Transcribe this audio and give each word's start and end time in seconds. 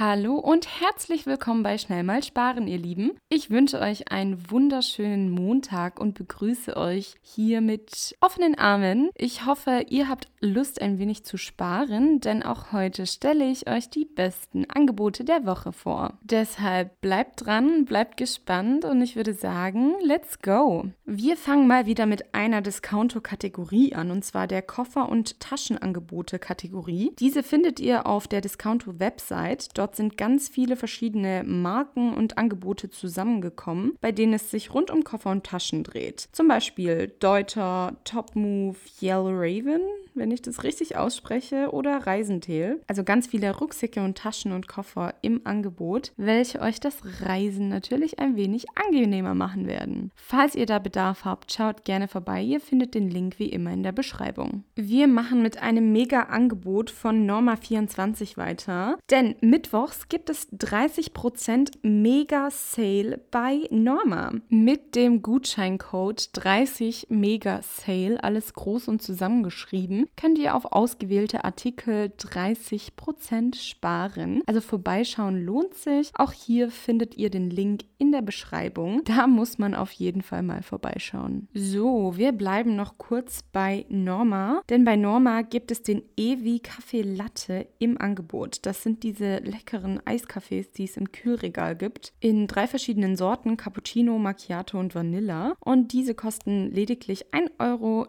Hallo 0.00 0.36
und 0.36 0.80
herzlich 0.80 1.26
willkommen 1.26 1.62
bei 1.62 1.76
Schnell 1.76 2.04
mal 2.04 2.22
sparen, 2.22 2.66
ihr 2.66 2.78
Lieben. 2.78 3.18
Ich 3.28 3.50
wünsche 3.50 3.80
euch 3.80 4.10
einen 4.10 4.50
wunderschönen 4.50 5.30
Montag 5.30 6.00
und 6.00 6.14
begrüße 6.14 6.74
euch 6.74 7.16
hier 7.20 7.60
mit 7.60 8.16
offenen 8.22 8.54
Armen. 8.54 9.10
Ich 9.14 9.44
hoffe, 9.44 9.84
ihr 9.90 10.08
habt 10.08 10.28
Lust, 10.40 10.80
ein 10.80 10.98
wenig 10.98 11.24
zu 11.24 11.36
sparen, 11.36 12.18
denn 12.20 12.42
auch 12.42 12.72
heute 12.72 13.04
stelle 13.04 13.44
ich 13.44 13.68
euch 13.68 13.90
die 13.90 14.06
besten 14.06 14.64
Angebote 14.70 15.22
der 15.22 15.44
Woche 15.44 15.70
vor. 15.70 16.14
Deshalb 16.22 16.98
bleibt 17.02 17.44
dran, 17.44 17.84
bleibt 17.84 18.16
gespannt 18.16 18.86
und 18.86 19.02
ich 19.02 19.16
würde 19.16 19.34
sagen, 19.34 19.92
let's 20.02 20.38
go. 20.40 20.86
Wir 21.04 21.36
fangen 21.36 21.66
mal 21.66 21.84
wieder 21.84 22.06
mit 22.06 22.34
einer 22.34 22.62
Discounto-Kategorie 22.62 23.94
an 23.94 24.10
und 24.10 24.24
zwar 24.24 24.46
der 24.46 24.62
Koffer- 24.62 25.10
und 25.10 25.40
Taschenangebote-Kategorie. 25.40 27.12
Diese 27.18 27.42
findet 27.42 27.80
ihr 27.80 28.06
auf 28.06 28.28
der 28.28 28.40
Discounto-Website. 28.40 29.68
Dort 29.74 29.89
sind 29.96 30.16
ganz 30.16 30.48
viele 30.48 30.76
verschiedene 30.76 31.42
Marken 31.44 32.14
und 32.14 32.38
Angebote 32.38 32.90
zusammengekommen, 32.90 33.96
bei 34.00 34.12
denen 34.12 34.34
es 34.34 34.50
sich 34.50 34.72
rund 34.74 34.90
um 34.90 35.04
Koffer 35.04 35.30
und 35.30 35.44
Taschen 35.44 35.84
dreht. 35.84 36.28
Zum 36.32 36.48
Beispiel 36.48 37.12
Deuter, 37.20 37.96
Top 38.04 38.36
Move, 38.36 38.76
Yellow 39.00 39.30
Raven, 39.32 39.82
wenn 40.14 40.30
ich 40.30 40.42
das 40.42 40.64
richtig 40.64 40.96
ausspreche, 40.96 41.70
oder 41.72 42.06
Reisentel. 42.06 42.80
Also 42.86 43.04
ganz 43.04 43.26
viele 43.26 43.56
Rucksäcke 43.56 44.02
und 44.02 44.18
Taschen 44.18 44.52
und 44.52 44.68
Koffer 44.68 45.14
im 45.22 45.40
Angebot, 45.44 46.12
welche 46.16 46.60
euch 46.60 46.80
das 46.80 46.98
Reisen 47.22 47.68
natürlich 47.68 48.18
ein 48.18 48.36
wenig 48.36 48.66
angenehmer 48.74 49.34
machen 49.34 49.66
werden. 49.66 50.10
Falls 50.14 50.54
ihr 50.54 50.66
da 50.66 50.78
Bedarf 50.78 51.24
habt, 51.24 51.52
schaut 51.52 51.84
gerne 51.84 52.08
vorbei. 52.08 52.42
Ihr 52.42 52.60
findet 52.60 52.94
den 52.94 53.10
Link 53.10 53.38
wie 53.38 53.48
immer 53.48 53.72
in 53.72 53.82
der 53.82 53.92
Beschreibung. 53.92 54.64
Wir 54.74 55.06
machen 55.06 55.42
mit 55.42 55.60
einem 55.62 55.92
Mega-Angebot 55.92 56.90
von 56.90 57.28
Norma24 57.28 58.36
weiter, 58.36 58.98
denn 59.10 59.36
mittwochs 59.40 60.08
gibt 60.08 60.30
es 60.30 60.50
30% 60.52 61.72
Mega-Sale 61.82 63.20
bei 63.30 63.68
Norma. 63.70 64.32
Mit 64.48 64.94
dem 64.94 65.22
Gutscheincode 65.22 66.30
30 66.32 67.06
Mega-Sale, 67.10 68.22
alles 68.22 68.54
groß 68.54 68.88
und 68.88 69.02
zusammengeschrieben, 69.02 69.99
könnt 70.16 70.38
ihr 70.38 70.54
auf 70.54 70.72
ausgewählte 70.72 71.44
Artikel 71.44 72.12
30% 72.18 73.56
sparen. 73.56 74.42
Also 74.46 74.60
vorbeischauen 74.60 75.44
lohnt 75.44 75.74
sich. 75.74 76.10
Auch 76.14 76.32
hier 76.32 76.70
findet 76.70 77.16
ihr 77.16 77.30
den 77.30 77.50
Link 77.50 77.84
in 77.98 78.12
der 78.12 78.22
Beschreibung. 78.22 79.02
Da 79.04 79.26
muss 79.26 79.58
man 79.58 79.74
auf 79.74 79.92
jeden 79.92 80.22
Fall 80.22 80.42
mal 80.42 80.62
vorbeischauen. 80.62 81.48
So, 81.52 82.16
wir 82.16 82.32
bleiben 82.32 82.76
noch 82.76 82.96
kurz 82.96 83.42
bei 83.52 83.84
Norma, 83.88 84.62
denn 84.70 84.84
bei 84.84 84.96
Norma 84.96 85.42
gibt 85.42 85.70
es 85.70 85.82
den 85.82 86.02
Evi 86.16 86.60
Kaffee 86.60 87.02
Latte 87.02 87.66
im 87.78 88.00
Angebot. 88.00 88.60
Das 88.66 88.82
sind 88.82 89.02
diese 89.02 89.38
leckeren 89.38 90.00
Eiskaffees, 90.06 90.70
die 90.72 90.84
es 90.84 90.96
im 90.96 91.12
Kühlregal 91.12 91.76
gibt, 91.76 92.12
in 92.20 92.46
drei 92.46 92.66
verschiedenen 92.66 93.16
Sorten, 93.16 93.56
Cappuccino, 93.56 94.18
Macchiato 94.18 94.78
und 94.78 94.94
Vanilla. 94.94 95.54
Und 95.60 95.92
diese 95.92 96.14
kosten 96.14 96.70
lediglich 96.70 97.26
1,19 97.32 97.58
Euro 97.58 98.06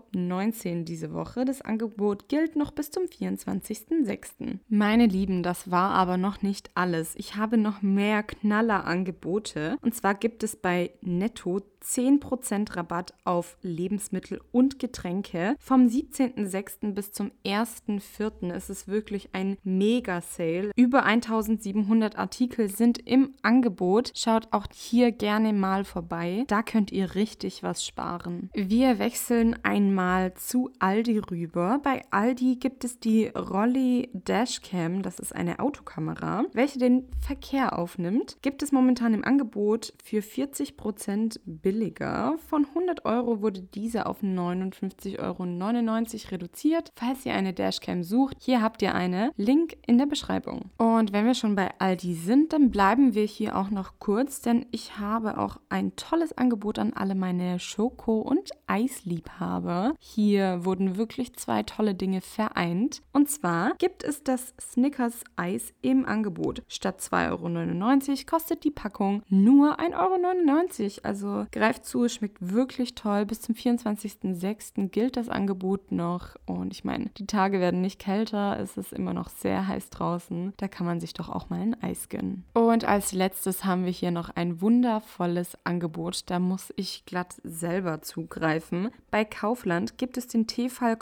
diese 0.84 1.14
Woche. 1.14 1.45
Das 1.45 1.62
Angebot 1.62 1.80
gilt 1.89 2.55
noch 2.55 2.71
bis 2.71 2.91
zum 2.91 3.03
24.06. 3.03 4.59
Meine 4.69 5.05
Lieben, 5.05 5.43
das 5.43 5.71
war 5.71 5.91
aber 5.91 6.17
noch 6.17 6.41
nicht 6.41 6.71
alles. 6.75 7.15
Ich 7.15 7.35
habe 7.35 7.57
noch 7.57 7.81
mehr 7.81 8.23
Knallerangebote. 8.23 9.77
Und 9.81 9.95
zwar 9.95 10.15
gibt 10.15 10.43
es 10.43 10.55
bei 10.55 10.91
Netto 11.01 11.61
10% 11.83 12.75
Rabatt 12.75 13.13
auf 13.23 13.57
Lebensmittel 13.61 14.39
und 14.51 14.79
Getränke. 14.79 15.55
Vom 15.59 15.88
17.06. 15.88 16.93
bis 16.93 17.11
zum 17.11 17.31
1.04. 17.45 18.53
ist 18.53 18.69
es 18.69 18.88
wirklich 18.88 19.29
ein 19.33 19.57
Mega-Sale. 19.63 20.72
Über 20.75 21.03
1700 21.03 22.17
Artikel 22.17 22.69
sind 22.69 23.00
im 23.00 23.33
Angebot. 23.41 24.11
Schaut 24.16 24.47
auch 24.51 24.67
hier 24.73 25.11
gerne 25.11 25.53
mal 25.53 25.83
vorbei. 25.83 26.44
Da 26.47 26.61
könnt 26.61 26.91
ihr 26.91 27.16
richtig 27.16 27.63
was 27.63 27.85
sparen. 27.85 28.50
Wir 28.53 29.00
wechseln 29.00 29.57
einmal 29.63 30.33
zu 30.35 30.69
Aldi 30.79 31.19
rüber. 31.19 31.70
Bei 31.79 32.03
Aldi 32.11 32.57
gibt 32.57 32.83
es 32.83 32.99
die 32.99 33.27
Rolli 33.27 34.09
Dashcam. 34.13 35.01
Das 35.01 35.19
ist 35.19 35.35
eine 35.35 35.59
Autokamera, 35.59 36.45
welche 36.53 36.79
den 36.79 37.07
Verkehr 37.19 37.77
aufnimmt. 37.77 38.37
Gibt 38.41 38.63
es 38.63 38.71
momentan 38.71 39.13
im 39.13 39.23
Angebot 39.23 39.93
für 40.03 40.19
40% 40.19 41.39
billiger 41.45 41.91
billiger. 41.91 42.37
Von 42.47 42.65
100 42.65 43.05
Euro 43.05 43.41
wurde 43.41 43.61
diese 43.61 44.05
auf 44.05 44.21
59,99 44.21 45.19
Euro 45.19 46.31
reduziert. 46.31 46.91
Falls 46.95 47.25
ihr 47.25 47.33
eine 47.33 47.53
Dashcam 47.53 48.03
sucht, 48.03 48.38
hier 48.39 48.61
habt 48.61 48.81
ihr 48.81 48.95
eine. 48.95 49.31
Link 49.38 49.77
in 49.85 49.97
der 49.97 50.05
Beschreibung. 50.05 50.71
Und 50.77 51.13
wenn 51.13 51.25
wir 51.25 51.33
schon 51.33 51.55
bei 51.55 51.69
Aldi 51.79 52.13
sind, 52.13 52.53
dann 52.53 52.71
bleiben 52.71 53.13
wir 53.13 53.23
hier 53.23 53.57
auch 53.57 53.69
noch 53.69 53.93
kurz, 53.99 54.41
denn 54.41 54.65
ich 54.71 54.97
habe 54.97 55.38
auch 55.38 55.57
ein 55.69 55.95
tolles 55.95 56.38
Angebot 56.38 56.79
an 56.79 56.93
alle 56.93 57.15
meine 57.15 57.59
Schoko- 57.59 58.21
und 58.21 58.51
Eisliebhaber. 58.67 59.93
Hier 59.99 60.65
wurden 60.65 60.97
wirklich 60.97 61.35
zwei 61.35 61.60
tolle 61.63 61.95
Dinge 61.95 62.22
vereint. 62.22 63.01
Und 63.11 63.29
zwar 63.29 63.73
gibt 63.77 64.03
es 64.03 64.23
das 64.23 64.53
Snickers 64.59 65.23
Eis 65.35 65.73
im 65.81 66.05
Angebot. 66.05 66.63
Statt 66.67 67.01
2,99 67.01 68.09
Euro 68.09 68.17
kostet 68.25 68.63
die 68.63 68.72
Packung 68.72 69.23
nur 69.29 69.79
1,99 69.79 69.94
Euro. 69.94 71.00
Also 71.03 71.45
Greift 71.51 71.85
zu, 71.85 72.07
schmeckt 72.07 72.38
wirklich 72.39 72.95
toll. 72.95 73.25
Bis 73.25 73.41
zum 73.41 73.55
24.06. 73.55 74.89
gilt 74.89 75.17
das 75.17 75.29
Angebot 75.29 75.91
noch. 75.91 76.35
Und 76.45 76.71
ich 76.73 76.83
meine, 76.83 77.09
die 77.17 77.27
Tage 77.27 77.59
werden 77.59 77.81
nicht 77.81 78.00
kälter, 78.00 78.59
es 78.59 78.77
ist 78.77 78.94
immer 78.94 79.13
noch 79.13 79.29
sehr 79.29 79.67
heiß 79.67 79.89
draußen. 79.89 80.53
Da 80.57 80.67
kann 80.67 80.85
man 80.85 81.00
sich 81.00 81.13
doch 81.13 81.29
auch 81.29 81.50
mal 81.50 81.59
ein 81.59 81.81
Eis 81.81 82.09
gönnen. 82.09 82.45
Und 82.53 82.85
als 82.85 83.11
letztes 83.11 83.66
haben 83.66 83.85
wir 83.85 83.91
hier 83.91 84.11
noch 84.11 84.29
ein 84.29 84.61
wundervolles 84.61 85.57
Angebot. 85.63 86.29
Da 86.29 86.39
muss 86.39 86.73
ich 86.75 87.05
glatt 87.05 87.35
selber 87.44 88.01
zugreifen. 88.01 88.89
Bei 89.09 89.25
Kaufland 89.25 89.97
gibt 89.97 90.17
es 90.17 90.27
den 90.27 90.47
Tefal 90.47 90.95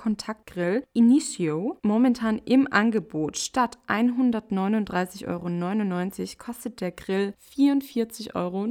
Kontaktgrill 0.50 0.84
Initio. 0.94 1.78
Momentan 1.84 2.40
im 2.40 2.68
Angebot. 2.72 3.38
Statt 3.38 3.78
139,99 3.88 5.28
Euro 5.28 5.48
kostet 6.38 6.82
der 6.82 6.92
Grill 6.92 7.34
44,99 7.56 8.36
Euro. 8.36 8.66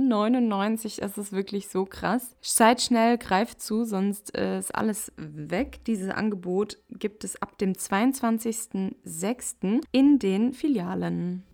Es 1.07 1.19
ist 1.19 1.33
wirklich 1.33 1.69
so 1.69 1.69
so 1.69 1.85
krass. 1.85 2.35
Seid 2.41 2.83
schnell, 2.83 3.19
greift 3.19 3.61
zu, 3.61 3.85
sonst 3.85 4.37
äh, 4.37 4.59
ist 4.59 4.75
alles 4.75 5.13
weg. 5.17 5.85
Dieses 5.87 6.11
Angebot 6.11 6.79
gibt 6.91 7.23
es 7.23 7.41
ab 7.41 7.57
dem 7.59 7.75
22.06. 7.75 9.81
in 9.93 10.19
den 10.19 10.53
Filialen. 10.53 11.45